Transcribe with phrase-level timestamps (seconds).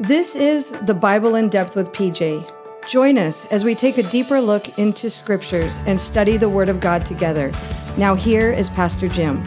[0.00, 2.50] This is the Bible in Depth with PJ.
[2.88, 6.80] Join us as we take a deeper look into scriptures and study the Word of
[6.80, 7.52] God together.
[7.98, 9.44] Now, here is Pastor Jim.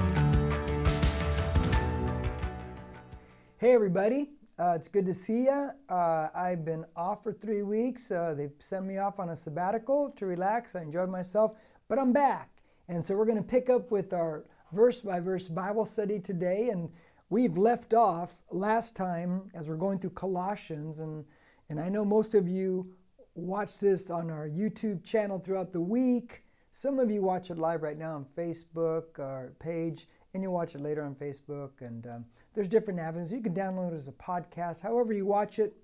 [3.58, 4.30] Hey, everybody.
[4.60, 5.70] Uh, it's good to see you.
[5.90, 8.12] Uh, I've been off for three weeks.
[8.12, 10.76] Uh, they sent me off on a sabbatical to relax.
[10.76, 11.54] I enjoyed myself,
[11.88, 12.52] but I'm back.
[12.90, 16.70] And so we're going to pick up with our verse by verse Bible study today.
[16.70, 16.92] And
[17.30, 21.00] we've left off last time as we're going through Colossians.
[21.00, 21.26] And,
[21.70, 22.94] and I know most of you
[23.36, 26.44] watch this on our YouTube channel throughout the week.
[26.72, 30.76] Some of you watch it live right now on Facebook, our page, and you'll watch
[30.76, 31.82] it later on Facebook.
[31.82, 33.32] And um, there's different avenues.
[33.32, 34.82] You can download it as a podcast.
[34.82, 35.76] However, you watch it,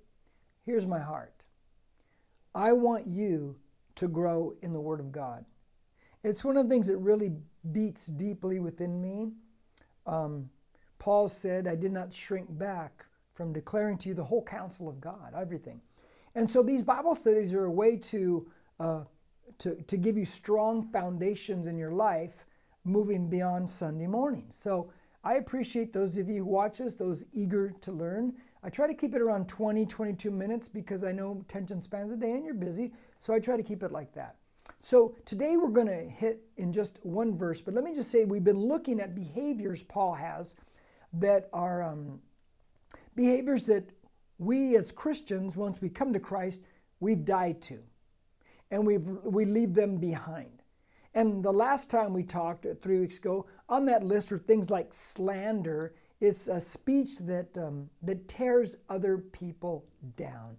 [0.66, 1.46] here's my heart.
[2.56, 3.56] I want you
[3.96, 5.46] to grow in the Word of God.
[6.24, 7.32] It's one of the things that really
[7.72, 9.32] beats deeply within me.
[10.06, 10.50] Um,
[11.00, 15.00] Paul said, I did not shrink back from declaring to you the whole counsel of
[15.00, 15.82] God, everything.
[16.36, 19.04] And so these Bible studies are a way to, uh,
[19.60, 22.46] to, to give you strong foundations in your life
[22.84, 24.46] moving beyond Sunday morning.
[24.50, 24.92] So
[25.24, 28.34] I appreciate those of you who watch us, those eager to learn.
[28.64, 32.18] I try to keep it around 20, 22 minutes because I know attention spans a
[32.18, 32.94] day and you're busy.
[33.20, 34.36] So I try to keep it like that.
[34.82, 38.26] So today we're going to hit in just one verse, but let me just say
[38.26, 40.56] we've been looking at behaviors Paul has
[41.14, 42.20] that are um,
[43.16, 43.90] behaviors that
[44.38, 46.62] we as Christians, once we come to Christ,
[47.00, 47.80] we've died to,
[48.72, 50.64] and we we leave them behind.
[51.14, 54.70] And the last time we talked uh, three weeks ago, on that list were things
[54.70, 55.96] like slander.
[56.22, 59.86] It's a speech that um, that tears other people
[60.16, 60.58] down,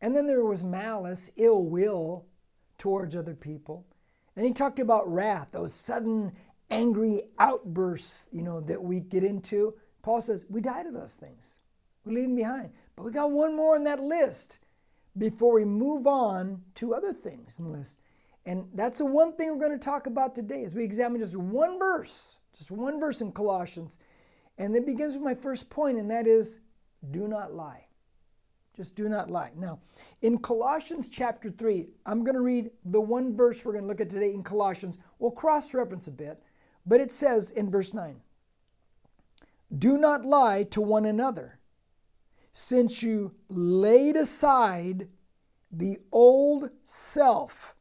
[0.00, 2.26] and then there was malice, ill will
[2.78, 3.86] towards other people.
[4.34, 6.32] And he talked about wrath, those sudden
[6.72, 9.74] angry outbursts, you know, that we get into.
[10.02, 11.58] Paul says, we die to those things.
[12.04, 12.70] We leave them behind.
[12.96, 14.58] But we got one more on that list
[15.16, 18.00] before we move on to other things in the list.
[18.46, 21.36] And that's the one thing we're going to talk about today as we examine just
[21.36, 23.98] one verse, just one verse in Colossians.
[24.58, 26.60] And it begins with my first point, and that is
[27.10, 27.86] do not lie.
[28.74, 29.52] Just do not lie.
[29.56, 29.80] Now,
[30.22, 34.00] in Colossians chapter 3, I'm going to read the one verse we're going to look
[34.00, 34.98] at today in Colossians.
[35.18, 36.42] We'll cross reference a bit,
[36.86, 38.20] but it says in verse 9
[39.76, 41.58] Do not lie to one another,
[42.52, 45.08] since you laid aside
[45.70, 47.74] the old self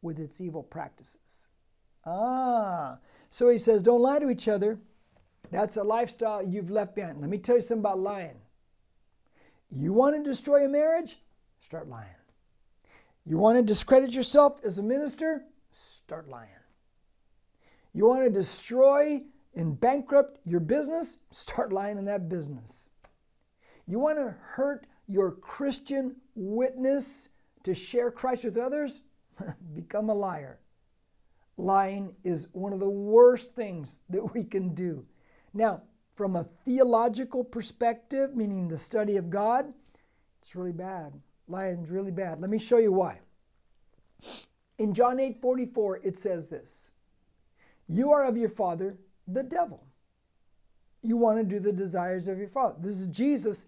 [0.00, 1.48] with its evil practices.
[2.04, 2.98] Ah,
[3.30, 4.78] so he says, Don't lie to each other.
[5.50, 7.20] That's a lifestyle you've left behind.
[7.20, 8.40] Let me tell you something about lying.
[9.70, 11.18] You want to destroy a marriage?
[11.58, 12.08] Start lying.
[13.24, 15.44] You want to discredit yourself as a minister?
[15.70, 16.48] Start lying.
[17.94, 19.22] You want to destroy
[19.54, 21.18] and bankrupt your business?
[21.30, 22.88] Start lying in that business.
[23.86, 27.28] You want to hurt your Christian witness
[27.64, 29.02] to share Christ with others?
[29.74, 30.60] Become a liar.
[31.58, 35.04] Lying is one of the worst things that we can do.
[35.52, 35.82] Now,
[36.14, 39.72] from a theological perspective, meaning the study of God,
[40.40, 41.12] it's really bad.
[41.48, 42.40] Lying's really bad.
[42.40, 43.20] Let me show you why.
[44.78, 46.91] In John 8 44, it says this
[47.88, 49.86] You are of your father, the devil.
[51.02, 52.76] You want to do the desires of your father.
[52.78, 53.66] This is Jesus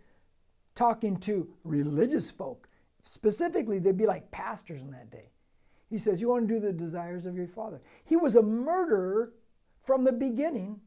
[0.74, 2.68] talking to religious folk.
[3.04, 5.30] Specifically, they'd be like pastors in that day.
[5.90, 7.80] He says, You want to do the desires of your father.
[8.04, 9.32] He was a murderer
[9.82, 10.80] from the beginning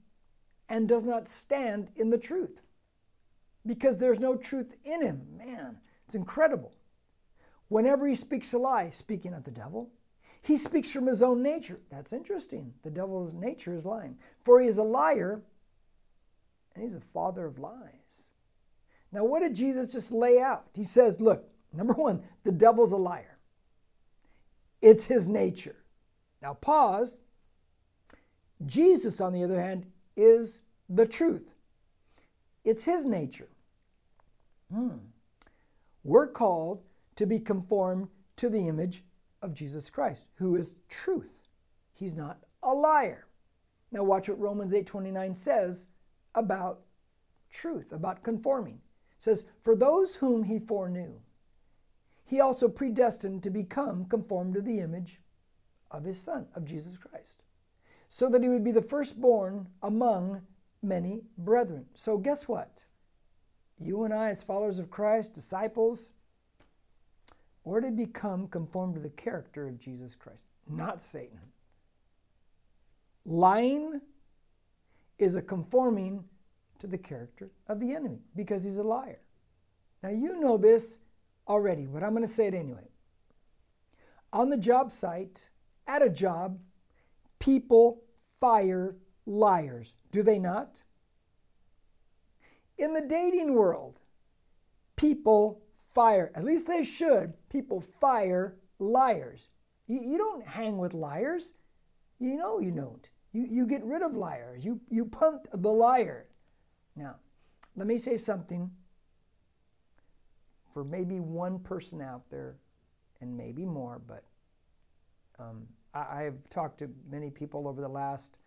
[0.69, 2.61] and does not stand in the truth
[3.65, 5.21] because there's no truth in him.
[5.37, 6.73] Man, it's incredible.
[7.67, 9.91] Whenever he speaks a lie, speaking of the devil,
[10.47, 11.79] he speaks from his own nature.
[11.89, 12.73] That's interesting.
[12.83, 14.17] The devil's nature is lying.
[14.41, 15.41] For he is a liar
[16.73, 18.31] and he's a father of lies.
[19.11, 20.67] Now, what did Jesus just lay out?
[20.73, 23.37] He says, look, number one, the devil's a liar,
[24.81, 25.75] it's his nature.
[26.41, 27.19] Now, pause.
[28.65, 29.85] Jesus, on the other hand,
[30.15, 31.53] is the truth.
[32.63, 33.49] It's His nature.
[34.73, 34.97] Hmm.
[36.03, 36.83] We're called
[37.15, 39.03] to be conformed to the image
[39.41, 41.43] of Jesus Christ, who is truth.
[41.93, 43.27] He's not a liar.
[43.91, 45.87] Now watch what Romans 8:29 says
[46.35, 46.85] about
[47.49, 48.81] truth, about conforming.
[49.15, 51.21] It says, "For those whom he foreknew,
[52.25, 55.21] he also predestined to become conformed to the image
[55.89, 57.43] of his son, of Jesus Christ."
[58.09, 60.41] so that he would be the firstborn among
[60.81, 61.85] many brethren.
[61.93, 62.85] So, guess what?
[63.79, 66.13] You and I, as followers of Christ, disciples,
[67.67, 71.41] we're to become conformed to the character of Jesus Christ, not Satan.
[73.25, 73.99] Lying
[75.19, 76.23] is a conforming
[76.79, 79.19] to the character of the enemy because he's a liar.
[80.01, 80.99] Now, you know this
[81.47, 82.87] already, but I'm going to say it anyway.
[84.31, 85.49] On the job site,
[85.87, 86.59] at a job,
[87.39, 88.01] people
[88.39, 90.81] fire liars, do they not?
[92.77, 93.99] In the dating world,
[94.95, 95.61] people
[95.97, 99.49] fire, at least they should, people fire liars.
[99.87, 101.55] You, you don't hang with liars.
[102.19, 103.09] You know you don't.
[103.33, 104.63] You, you get rid of liars.
[104.63, 106.27] You, you punt the liar.
[106.95, 107.15] Now,
[107.75, 108.69] let me say something
[110.71, 112.57] for maybe one person out there,
[113.19, 114.23] and maybe more, but
[115.39, 115.65] um,
[115.95, 118.37] I, have talked to many people over the last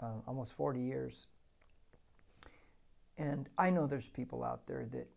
[0.00, 1.28] uh, almost 40 years.
[3.16, 5.08] And I know there's people out there that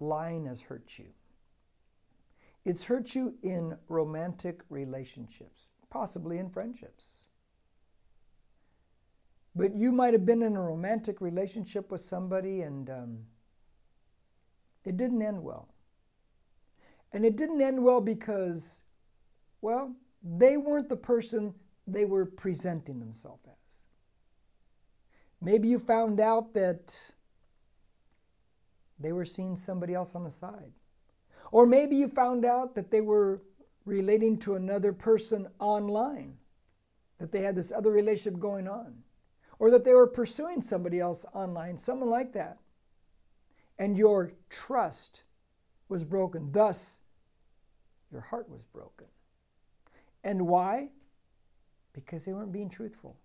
[0.00, 1.06] lying has hurt you.
[2.64, 7.26] It's hurt you in romantic relationships, possibly in friendships.
[9.54, 13.18] But you might have been in a romantic relationship with somebody and um,
[14.84, 15.68] it didn't end well.
[17.12, 18.82] And it didn't end well because,
[19.62, 21.54] well, they weren't the person
[21.86, 23.84] they were presenting themselves as.
[25.40, 27.12] Maybe you found out that
[28.98, 30.72] they were seeing somebody else on the side.
[31.52, 33.42] Or maybe you found out that they were
[33.84, 36.36] relating to another person online,
[37.18, 38.94] that they had this other relationship going on,
[39.58, 42.58] or that they were pursuing somebody else online, someone like that.
[43.78, 45.22] And your trust
[45.88, 46.50] was broken.
[46.50, 47.00] Thus,
[48.10, 49.06] your heart was broken.
[50.24, 50.88] And why?
[51.92, 53.16] Because they weren't being truthful.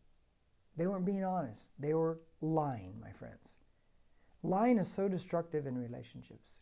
[0.78, 1.72] They weren't being honest.
[1.80, 3.58] They were lying, my friends.
[4.44, 6.62] Lying is so destructive in relationships.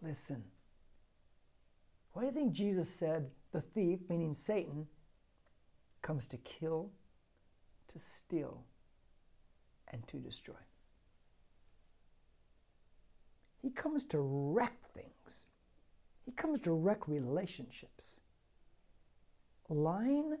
[0.00, 0.44] Listen,
[2.12, 4.86] why do you think Jesus said the thief, meaning Satan,
[6.02, 6.90] comes to kill,
[7.88, 8.64] to steal,
[9.88, 10.54] and to destroy?
[13.60, 15.46] He comes to wreck things.
[16.24, 18.20] He comes to wreck relationships.
[19.68, 20.36] Lying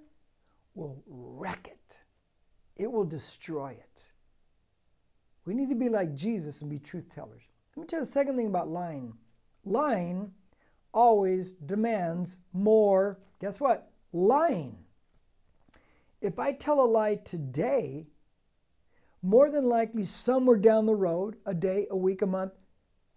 [0.74, 2.02] will wreck it.
[2.76, 4.12] It will destroy it.
[5.44, 7.42] We need to be like Jesus and be truth tellers.
[7.76, 9.14] Let me tell you the second thing about lying.
[9.64, 10.32] Lying
[10.92, 13.90] always demands more, guess what?
[14.12, 14.78] Lying.
[16.20, 18.06] If I tell a lie today,
[19.20, 22.52] more than likely somewhere down the road, a day, a week, a month,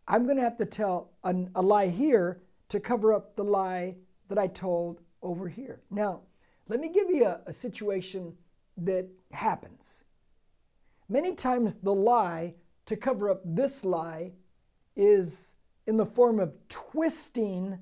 [0.07, 3.95] I'm going to have to tell a, a, lie here to cover up the lie
[4.29, 5.81] that I told over here.
[5.91, 6.21] Now,
[6.69, 8.35] let me give you a, a situation
[8.77, 10.05] that happens.
[11.09, 12.55] Many times, the lie
[12.85, 14.31] to cover up this lie
[14.95, 15.53] is
[15.85, 17.79] in the form of twisting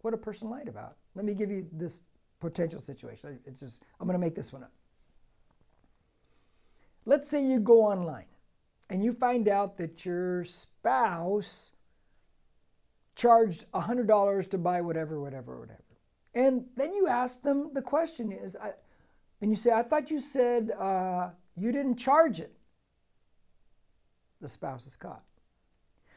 [0.00, 0.96] what a person lied about.
[1.14, 2.02] Let me give you this
[2.40, 3.38] potential situation.
[3.46, 4.72] It's just, I'm going to make this one up.
[7.04, 8.26] Let's say you go online
[8.90, 11.72] and you find out that your spouse
[13.14, 15.82] charged $100 to buy whatever, whatever, whatever.
[16.34, 18.72] And then you ask them, the question is, I,
[19.40, 22.52] and you say, I thought you said uh, you didn't charge it.
[24.40, 25.22] The spouse is caught.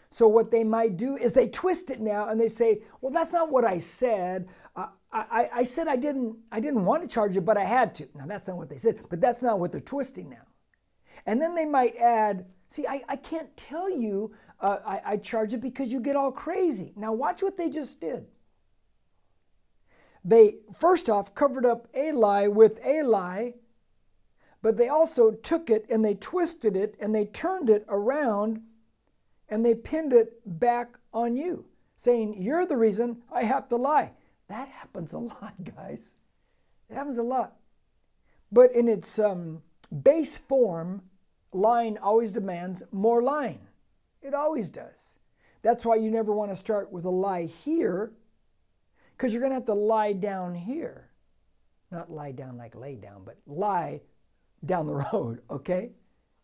[0.10, 3.34] So what they might do is they twist it now and they say, "Well, that's
[3.34, 4.50] not what I said.
[4.76, 7.94] Uh, I, I said I didn't I didn't want to charge it, but I had
[7.96, 10.46] to." Now that's not what they said, but that's not what they're twisting now.
[11.26, 15.54] And then they might add, "See, I, I can't tell you uh, I, I charge
[15.54, 18.26] it because you get all crazy." Now watch what they just did.
[20.26, 23.54] They first off covered up a lie with a lie,
[24.62, 28.62] but they also took it and they twisted it and they turned it around
[29.48, 31.66] and they pinned it back on you,
[31.98, 34.12] saying, You're the reason I have to lie.
[34.48, 36.16] That happens a lot, guys.
[36.90, 37.56] It happens a lot.
[38.52, 39.62] But in its um,
[40.04, 41.04] base form,
[41.54, 43.62] lying always demands more lying.
[44.22, 45.20] It always does.
[45.62, 48.12] That's why you never want to start with a lie here,
[49.16, 51.10] because you're going to have to lie down here.
[51.92, 54.02] Not lie down like lay down, but lie
[54.66, 55.92] down the road, okay?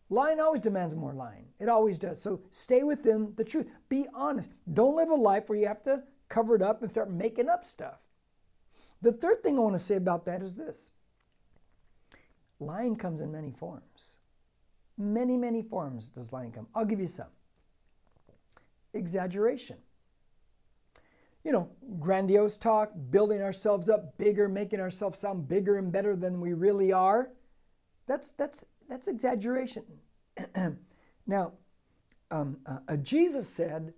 [0.08, 1.46] Lying always demands more lying.
[1.58, 2.20] It always does.
[2.20, 3.66] So stay within the truth.
[3.88, 4.52] Be honest.
[4.72, 7.64] Don't live a life where you have to cover it up and start making up
[7.64, 8.00] stuff.
[9.02, 10.92] The third thing I want to say about that is this
[12.58, 14.16] lying comes in many forms.
[14.98, 16.68] Many, many forms does lying come.
[16.74, 17.26] I'll give you some.
[18.94, 19.76] Exaggeration.
[21.44, 21.68] You know,
[22.00, 26.92] grandiose talk, building ourselves up bigger, making ourselves sound bigger and better than we really
[26.92, 27.30] are.
[28.06, 29.84] That's, that's that's exaggeration.
[31.26, 31.52] now,
[32.30, 33.94] um, uh, uh, Jesus said,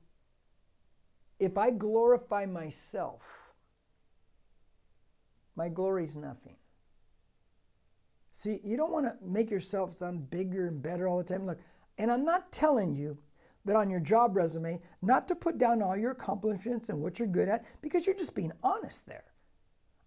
[1.39, 3.23] if I glorify myself,
[5.57, 6.57] my glory is nothing.
[8.33, 11.47] See, you don't want to make yourself sound bigger and better all the time.
[11.47, 11.59] Look,
[11.97, 13.19] and I'm not telling you
[13.65, 17.29] that on your job resume, not to put down all your accomplishments and what you're
[17.29, 19.25] good at, because you're just being honest there.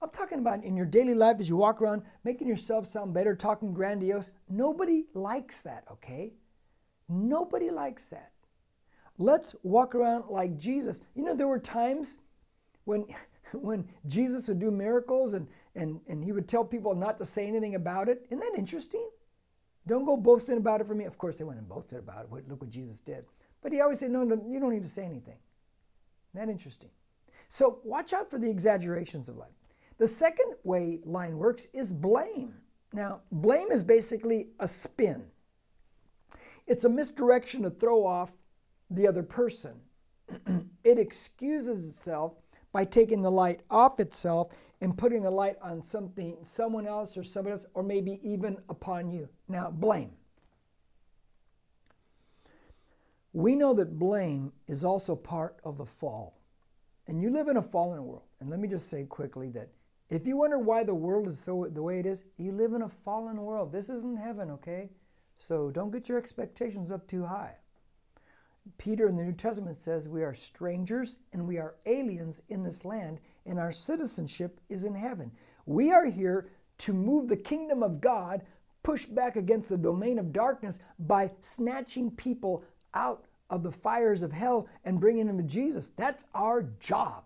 [0.02, 3.36] I'm talking about in your daily life as you walk around making yourself sound better,
[3.36, 4.32] talking grandiose.
[4.50, 6.34] Nobody likes that, okay?
[7.08, 8.32] Nobody likes that.
[9.20, 11.02] Let's walk around like Jesus.
[11.14, 12.18] You know, there were times
[12.86, 13.06] when
[13.54, 17.46] when Jesus would do miracles and, and, and he would tell people not to say
[17.46, 18.26] anything about it.
[18.30, 19.10] Isn't that interesting?
[19.88, 21.06] Don't go boasting about it for me.
[21.06, 22.48] Of course, they went and boasted about it.
[22.48, 23.26] Look what Jesus did.
[23.62, 25.38] But he always said, no, no, you don't need to say anything.
[26.34, 26.90] Isn't that interesting?
[27.50, 29.50] So watch out for the exaggerations of life.
[30.02, 32.56] The second way line works is blame.
[32.92, 35.28] Now, blame is basically a spin.
[36.66, 38.32] It's a misdirection to throw off
[38.90, 39.76] the other person.
[40.84, 42.34] it excuses itself
[42.72, 47.24] by taking the light off itself and putting the light on something, someone else or
[47.24, 49.30] somebody else, or maybe even upon you.
[49.48, 50.14] Now, blame.
[53.34, 56.40] We know that blame is also part of the fall.
[57.06, 58.24] And you live in a fallen world.
[58.40, 59.70] And let me just say quickly that
[60.12, 62.82] if you wonder why the world is so the way it is, you live in
[62.82, 63.72] a fallen world.
[63.72, 64.90] This isn't heaven, okay?
[65.40, 67.56] So don't get your expectations up too high.
[68.78, 72.84] Peter in the New Testament says we are strangers and we are aliens in this
[72.84, 75.32] land, and our citizenship is in heaven.
[75.66, 76.50] We are here
[76.80, 78.44] to move the kingdom of God,
[78.84, 84.34] push back against the domain of darkness by snatching people out of the fires of
[84.34, 85.94] hell and bringing them to Jesus.
[85.96, 87.24] That's our job.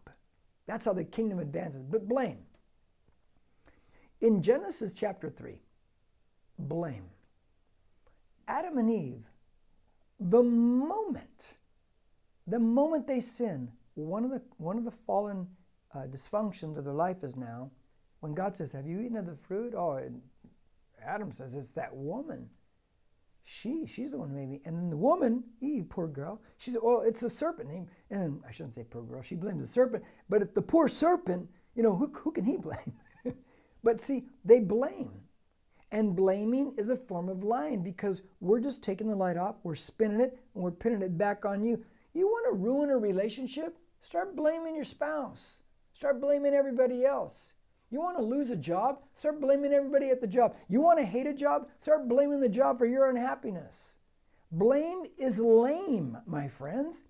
[0.67, 1.81] That's how the kingdom advances.
[1.81, 2.37] But blame.
[4.25, 5.61] In Genesis chapter 3,
[6.57, 7.05] blame.
[8.47, 9.23] Adam and Eve,
[10.19, 11.57] the moment,
[12.47, 15.45] the moment they sin, one of the, one of the fallen
[15.93, 17.69] uh, dysfunctions of their life is now
[18.21, 19.75] when God says, Have you eaten of the fruit?
[19.75, 20.01] Oh,
[21.05, 22.49] Adam says, It's that woman.
[23.43, 24.61] She, she's the one who made me.
[24.65, 27.69] And then the woman, Eve, poor girl, she said, Well, it's a serpent.
[28.09, 30.03] And I shouldn't say poor girl, she blames the serpent.
[30.29, 32.93] But the poor serpent, you know, who, who can he blame?
[33.85, 35.11] But see, they blame.
[35.91, 39.75] And blaming is a form of lying because we're just taking the light off, we're
[39.75, 41.85] spinning it, and we're pinning it back on you.
[42.13, 43.77] You want to ruin a relationship?
[44.01, 45.61] Start blaming your spouse.
[45.93, 47.53] Start blaming everybody else.
[47.91, 49.03] You want to lose a job?
[49.13, 50.55] Start blaming everybody at the job.
[50.67, 51.69] You want to hate a job?
[51.79, 53.97] Start blaming the job for your unhappiness.
[54.51, 57.03] Blame is lame, my friends.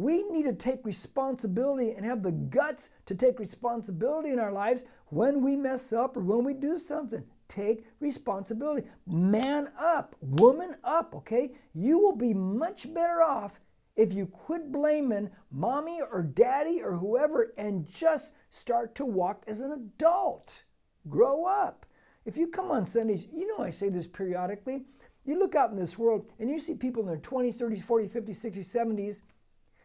[0.00, 4.86] We need to take responsibility and have the guts to take responsibility in our lives
[5.08, 7.22] when we mess up or when we do something.
[7.48, 8.88] Take responsibility.
[9.06, 11.52] Man up, woman up, okay?
[11.74, 13.60] You will be much better off
[13.94, 19.60] if you quit blaming mommy or daddy or whoever and just start to walk as
[19.60, 20.64] an adult.
[21.10, 21.84] Grow up.
[22.24, 24.86] If you come on Sundays, you know I say this periodically.
[25.26, 28.08] You look out in this world and you see people in their 20s, 30s, 40s,
[28.08, 29.22] 50s, 60s, 70s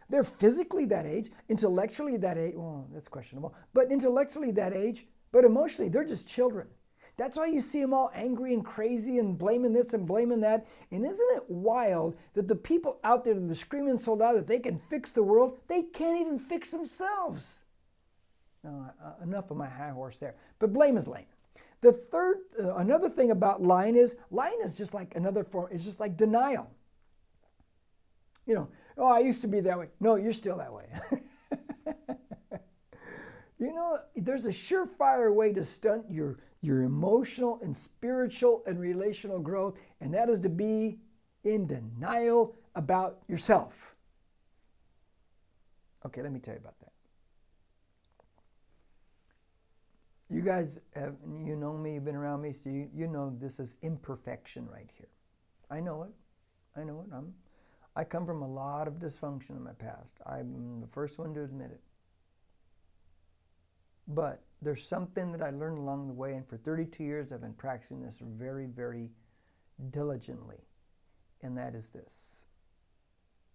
[0.10, 2.54] they're physically that age, intellectually that age.
[2.56, 6.68] Well, that's questionable, but intellectually that age, but emotionally, they're just children.
[7.18, 10.68] That's why you see them all angry and crazy and blaming this and blaming that.
[10.92, 14.48] And isn't it wild that the people out there that are screaming so loud that
[14.48, 17.64] they can fix the world, they can't even fix themselves?
[18.64, 20.36] No, uh, enough of my high horse there.
[20.60, 21.26] But blame is lame.
[21.82, 25.70] The third, uh, another thing about lying is lying is just like another form.
[25.72, 26.70] It's just like denial.
[28.46, 29.88] You know, oh, I used to be that way.
[30.00, 30.86] No, you're still that way.
[33.60, 39.40] you know, there's a surefire way to stunt your, your emotional and spiritual and relational
[39.40, 40.98] growth, and that is to be
[41.44, 43.96] in denial about yourself.
[46.06, 46.92] Okay, let me tell you about that.
[50.30, 53.60] You guys have, you know me, you've been around me, so you, you know this
[53.60, 55.08] is imperfection right here.
[55.70, 56.12] I know it.
[56.80, 57.14] I know it.
[57.16, 57.34] I'm
[57.96, 60.14] I come from a lot of dysfunction in my past.
[60.26, 61.82] I'm the first one to admit it.
[64.08, 67.54] But there's something that I learned along the way, and for 32 years I've been
[67.54, 69.10] practicing this very, very
[69.92, 70.68] diligently,
[71.42, 72.46] and that is this.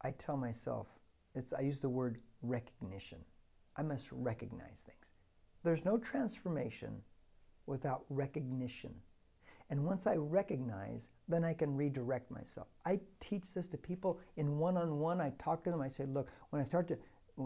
[0.03, 0.89] I tell myself,
[1.35, 3.19] it's, I use the word recognition.
[3.77, 5.13] I must recognize things.
[5.63, 7.03] There's no transformation
[7.67, 8.95] without recognition.
[9.71, 12.67] And once I recognize, then I can redirect myself.
[12.85, 15.21] I teach this to people in one on one.
[15.21, 15.81] I talk to them.
[15.81, 16.99] I say, look, when I start to,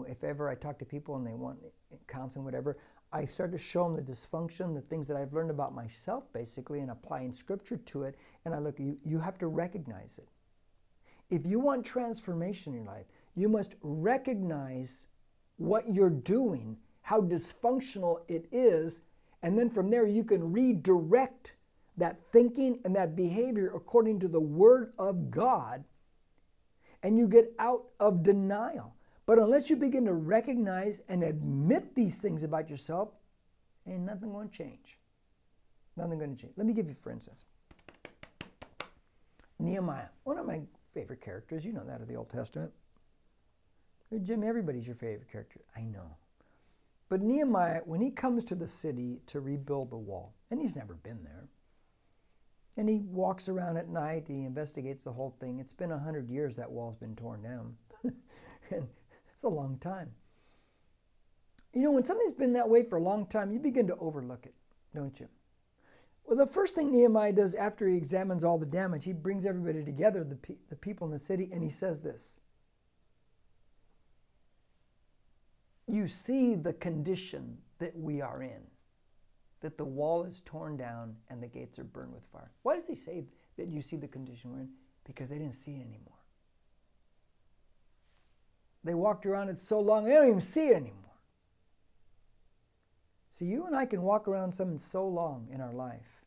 [0.07, 1.59] if ever I talk to people and they want
[2.07, 2.77] counseling, whatever,
[3.13, 6.79] I start to show them the dysfunction, the things that I've learned about myself, basically,
[6.79, 8.15] and applying scripture to it.
[8.43, 10.27] And I look, you, you have to recognize it.
[11.29, 13.05] If you want transformation in your life,
[13.35, 15.05] you must recognize
[15.57, 19.03] what you're doing, how dysfunctional it is,
[19.43, 21.53] and then from there you can redirect
[21.97, 25.83] that thinking and that behavior according to the Word of God.
[27.03, 28.95] and you get out of denial.
[29.27, 33.09] But unless you begin to recognize and admit these things about yourself,
[33.87, 34.97] ain't nothing going to change.
[35.97, 36.53] Nothing going to change.
[36.57, 37.45] Let me give you, for instance,
[39.59, 40.61] Nehemiah, one of my
[40.93, 41.63] favorite characters.
[41.65, 42.71] You know that of the Old Testament.
[44.23, 45.61] Jim, everybody's your favorite character.
[45.75, 46.17] I know.
[47.09, 50.95] But Nehemiah, when he comes to the city to rebuild the wall, and he's never
[50.95, 51.45] been there,
[52.77, 55.59] and he walks around at night, he investigates the whole thing.
[55.59, 57.75] It's been a hundred years that wall's been torn down.
[58.71, 58.87] and
[59.33, 60.11] it's a long time.
[61.73, 64.45] You know, when something's been that way for a long time, you begin to overlook
[64.45, 64.55] it,
[64.93, 65.27] don't you?
[66.25, 69.83] Well, the first thing Nehemiah does after he examines all the damage, he brings everybody
[69.83, 72.39] together, the, pe- the people in the city, and he says this
[75.87, 78.61] You see the condition that we are in,
[79.61, 82.51] that the wall is torn down and the gates are burned with fire.
[82.63, 83.25] Why does he say
[83.57, 84.69] that you see the condition we're in?
[85.05, 86.13] Because they didn't see it anymore.
[88.83, 91.01] They walked around it so long, they don't even see it anymore.
[93.31, 96.25] See, you and I can walk around something so long in our life,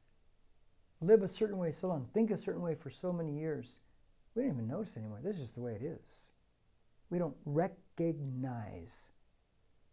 [1.01, 3.81] live a certain way so long, think a certain way for so many years,
[4.35, 5.21] we don't even notice anymore.
[5.23, 6.31] This is just the way it is.
[7.11, 9.13] We don't recognize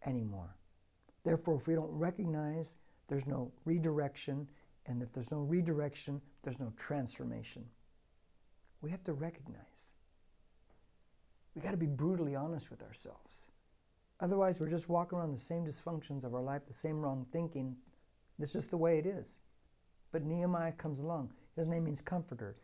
[0.05, 0.55] anymore.
[1.23, 2.75] Therefore, if we don't recognize,
[3.07, 4.47] there's no redirection,
[4.85, 7.65] and if there's no redirection, there's no transformation.
[8.81, 9.93] We have to recognize.
[11.55, 13.51] We got to be brutally honest with ourselves.
[14.19, 17.75] Otherwise, we're just walking around the same dysfunctions of our life, the same wrong thinking.
[18.39, 19.39] That's just the way it is.
[20.11, 21.31] But Nehemiah comes along.
[21.55, 22.57] His name means comforter.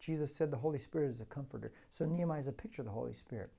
[0.00, 1.72] Jesus said the Holy Spirit is a comforter.
[1.90, 3.50] So Nehemiah is a picture of the Holy Spirit.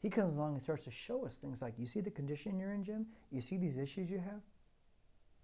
[0.00, 2.72] He comes along and starts to show us things like, you see the condition you're
[2.72, 3.06] in, Jim?
[3.30, 4.40] You see these issues you have?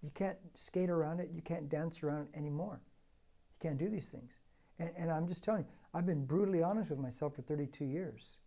[0.05, 1.31] You can't skate around it.
[1.33, 2.79] You can't dance around it anymore.
[2.79, 4.33] You can't do these things.
[4.77, 8.37] And, and I'm just telling you, I've been brutally honest with myself for 32 years.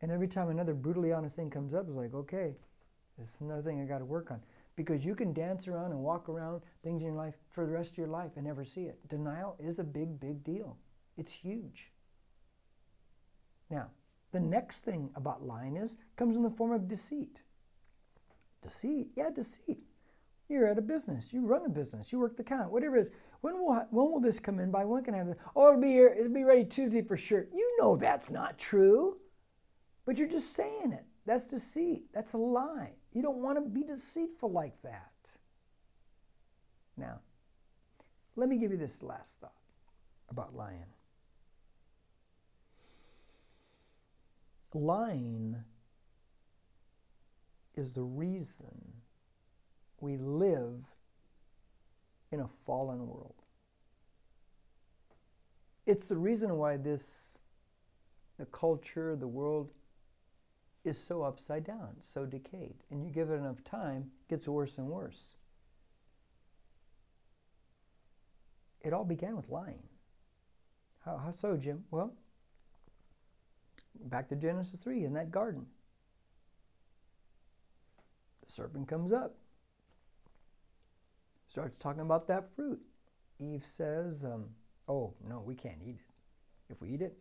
[0.00, 2.56] And every time another brutally honest thing comes up, it's like, okay,
[3.18, 4.40] this is another thing I got to work on.
[4.76, 7.92] Because you can dance around and walk around things in your life for the rest
[7.92, 8.98] of your life and never see it.
[9.08, 10.78] Denial is a big, big deal.
[11.18, 11.92] It's huge.
[13.68, 13.90] Now,
[14.32, 17.42] the next thing about lying is comes in the form of deceit.
[18.62, 19.84] Deceit, yeah, deceit.
[20.48, 21.32] You're at a business.
[21.32, 22.12] You run a business.
[22.12, 22.70] You work the count.
[22.70, 23.10] Whatever it is.
[23.40, 24.84] When will when will this come in by?
[24.84, 25.36] When can I have this?
[25.56, 26.14] Oh, it'll be here.
[26.18, 27.46] It'll be ready Tuesday for sure.
[27.52, 29.18] You know that's not true,
[30.04, 31.04] but you're just saying it.
[31.26, 32.04] That's deceit.
[32.12, 32.92] That's a lie.
[33.12, 35.36] You don't want to be deceitful like that.
[36.96, 37.20] Now,
[38.36, 39.52] let me give you this last thought
[40.28, 40.84] about lying.
[44.74, 45.56] lying
[47.76, 48.92] is the reason
[50.04, 50.84] we live
[52.30, 53.34] in a fallen world.
[55.86, 57.38] It's the reason why this,
[58.38, 59.70] the culture, the world,
[60.84, 62.74] is so upside down, so decayed.
[62.90, 65.36] And you give it enough time, it gets worse and worse.
[68.82, 69.82] It all began with lying.
[71.06, 71.84] How, how so, Jim?
[71.90, 72.12] Well,
[74.04, 75.64] back to Genesis 3 in that garden.
[78.44, 79.36] The serpent comes up,
[81.54, 82.80] starts talking about that fruit.
[83.38, 84.46] Eve says, um,
[84.88, 86.72] Oh, no, we can't eat it.
[86.72, 87.16] If we eat it,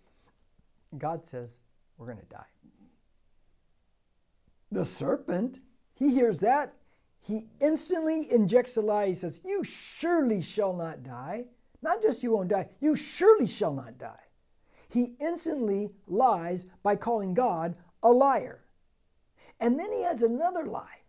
[0.97, 1.59] God says,
[1.97, 2.45] We're going to die.
[4.71, 5.59] The serpent,
[5.93, 6.73] he hears that.
[7.19, 9.07] He instantly injects a lie.
[9.07, 11.45] He says, You surely shall not die.
[11.81, 14.23] Not just you won't die, you surely shall not die
[14.93, 18.63] he instantly lies by calling God a liar.
[19.59, 20.99] And then he adds another lie.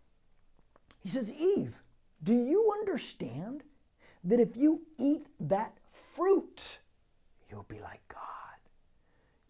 [1.03, 1.83] He says, Eve,
[2.25, 3.63] do you understand
[4.23, 6.79] that if you eat that fruit,
[7.49, 8.21] you'll be like God?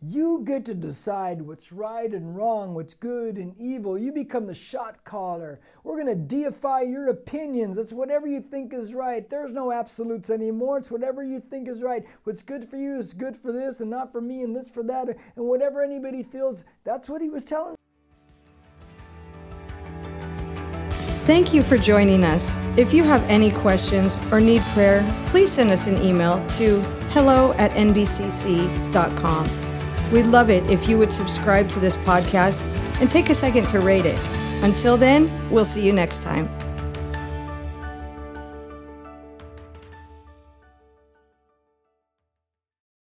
[0.01, 3.97] You get to decide what's right and wrong, what's good and evil.
[3.97, 5.61] You become the shot caller.
[5.83, 7.77] We're going to deify your opinions.
[7.77, 9.27] It's whatever you think is right.
[9.27, 10.77] There's no absolutes anymore.
[10.77, 12.05] It's whatever you think is right.
[12.25, 14.83] What's good for you is good for this and not for me and this for
[14.83, 15.07] that.
[15.07, 17.74] And whatever anybody feels, that's what he was telling.
[21.25, 22.59] Thank you for joining us.
[22.77, 27.53] If you have any questions or need prayer, please send us an email to hello
[27.53, 29.49] at nbcc.com.
[30.11, 32.61] We'd love it if you would subscribe to this podcast
[33.01, 34.19] and take a second to rate it.
[34.61, 36.47] Until then, we'll see you next time.